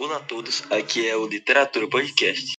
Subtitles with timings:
[0.00, 2.52] Olá a todos, aqui é o Literatura Podcast.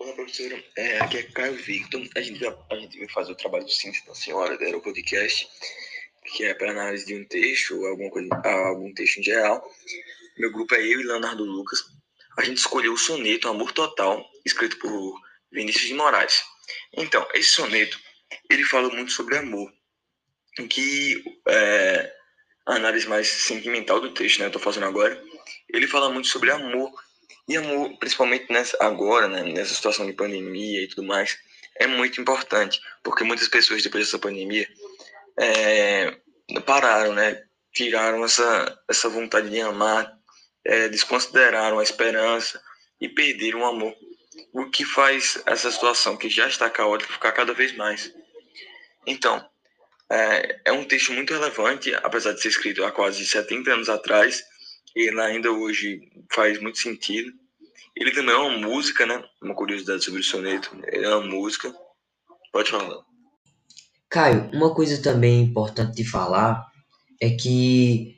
[0.00, 2.02] Olá professora, é, aqui é Caio Victor.
[2.16, 4.80] A gente, vai, a gente vai fazer o trabalho do síntese da senhora da Aero
[4.80, 5.46] Podcast,
[6.24, 8.30] que é para análise de um texto ou alguma coisa,
[8.66, 9.62] algum texto em geral.
[10.38, 11.80] Meu grupo é eu e Leonardo Lucas.
[12.38, 15.20] A gente escolheu o soneto Amor Total, escrito por
[15.52, 16.42] Vinícius de Moraes.
[16.96, 18.00] Então, esse soneto,
[18.48, 19.70] ele fala muito sobre amor,
[20.58, 22.10] em que é,
[22.64, 25.22] a análise mais sentimental do texto, né, eu tô fazendo agora,
[25.68, 26.92] ele fala muito sobre amor.
[27.48, 31.38] E amor, principalmente nessa, agora, né, nessa situação de pandemia e tudo mais,
[31.76, 34.68] é muito importante, porque muitas pessoas depois dessa pandemia
[35.38, 36.14] é,
[36.66, 40.12] pararam, né, tiraram essa, essa vontade de amar,
[40.64, 42.60] é, desconsideraram a esperança
[43.00, 43.94] e perderam o amor.
[44.52, 48.12] O que faz essa situação, que já está caótica, ficar cada vez mais.
[49.06, 49.44] Então,
[50.10, 54.42] é, é um texto muito relevante, apesar de ser escrito há quase 70 anos atrás,
[55.00, 56.00] ele ainda hoje
[56.32, 57.32] faz muito sentido.
[57.96, 59.22] Ele também é uma música, né?
[59.42, 60.76] Uma curiosidade sobre o soneto.
[60.86, 61.74] Ele é uma música.
[62.52, 63.02] Pode falar.
[64.08, 66.66] Caio, uma coisa também importante de falar
[67.20, 68.16] é que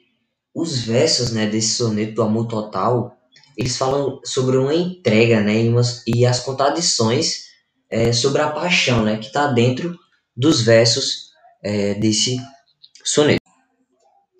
[0.54, 3.16] os versos né, desse soneto do Amor Total,
[3.56, 7.46] eles falam sobre uma entrega né, e, umas, e as contradições
[7.88, 9.98] é, sobre a paixão né, que está dentro
[10.36, 11.30] dos versos
[11.62, 12.38] é, desse
[13.04, 13.40] soneto.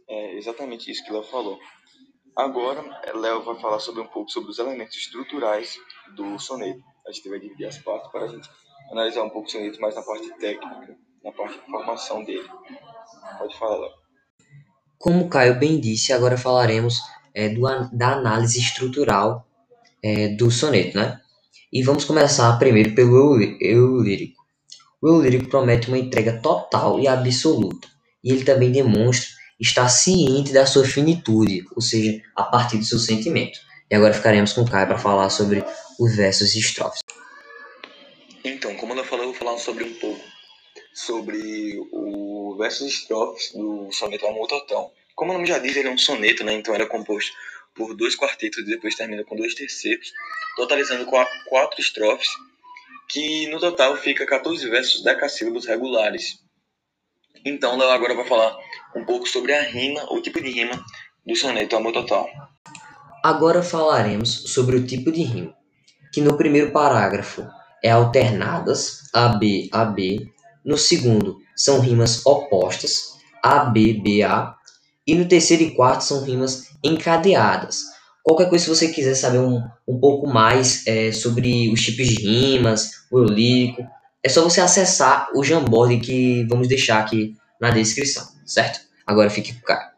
[0.08, 1.58] É exatamente isso que ela falou.
[2.36, 2.83] Agora,
[3.14, 5.77] Léo vai falar sobre um pouco sobre os elementos estruturais
[6.17, 6.81] do soneto.
[7.06, 8.48] A gente vai dividir as partes para a gente
[8.91, 12.48] analisar um pouco o soneto mais na parte técnica, na parte de formação dele.
[13.39, 13.91] Pode falar, Léo.
[14.98, 17.00] Como Caio bem disse, agora falaremos
[17.34, 19.47] é, do, da análise estrutural
[20.03, 21.20] é, do soneto, né?
[21.72, 24.42] E vamos começar primeiro pelo eu lírico.
[25.00, 27.89] O eu lírico promete uma entrega total e absoluta,
[28.22, 32.98] e ele também demonstra está ciente da sua finitude, ou seja, a partir do seu
[32.98, 33.58] sentimento.
[33.91, 35.64] E agora ficaremos com o Caio para falar sobre
[35.98, 37.00] os versos e estrofes.
[38.42, 40.31] Então, como ela falou, eu vou falar sobre um pouco
[40.92, 44.93] sobre o versos e estrofes do soneto Amor Total.
[45.15, 46.54] Como o nome já diz, ele é um soneto, né?
[46.54, 47.32] Então era composto
[47.75, 50.12] por dois quartetos e depois termina com dois terceiros,
[50.56, 52.28] totalizando quatro estrofes,
[53.09, 56.38] que no total fica 14 versos decassílabos regulares.
[57.44, 58.56] Então, Léo agora vai falar
[58.94, 60.72] um pouco sobre a rima, o tipo de rima
[61.26, 62.28] do soneto Amor Total.
[63.22, 65.54] Agora falaremos sobre o tipo de rima,
[66.12, 67.46] que no primeiro parágrafo
[67.82, 70.30] é alternadas, AB, AB,
[70.64, 74.54] no segundo são rimas opostas, AB, BA,
[75.06, 77.82] e no terceiro e quarto são rimas encadeadas.
[78.22, 82.22] Qualquer coisa, se você quiser saber um, um pouco mais é, sobre os tipos de
[82.22, 83.82] rimas, o lírico,
[84.22, 88.81] é só você acessar o Jamboard que vamos deixar aqui na descrição, certo?
[89.06, 89.94] Agora fique com o cara.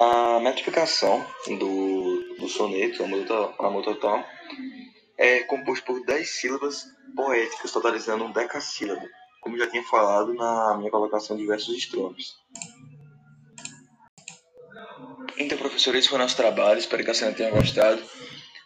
[0.00, 3.04] A metrificação do, do soneto,
[3.58, 4.24] Amor Total,
[5.16, 9.06] é composto por 10 sílabas poéticas, totalizando um decassílabo,
[9.40, 12.34] como já tinha falado na minha colocação de versos estrofes.
[15.38, 16.78] Então, professor, esse foi o nosso trabalho.
[16.78, 18.02] Espero que a senhora tenha gostado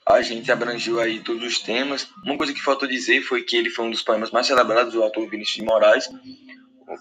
[0.09, 2.09] a gente abrangiu aí todos os temas.
[2.25, 5.03] Uma coisa que faltou dizer foi que ele foi um dos poemas mais celebrados do
[5.03, 6.09] autor Vinícius de Moraes.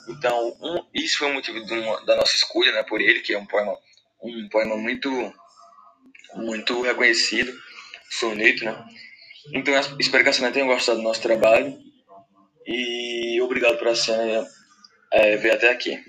[0.10, 3.38] Então, um, isso foi o motivo uma, da nossa escolha né, por ele, que é
[3.38, 3.78] um poema,
[4.24, 5.34] um poema muito,
[6.34, 7.54] muito reconhecido,
[8.10, 8.84] soneto, né?
[9.54, 11.78] Então, espero que a senhora tenha gostado do nosso trabalho
[12.66, 14.48] e obrigado por a senhora
[15.12, 16.04] é, ver até aqui.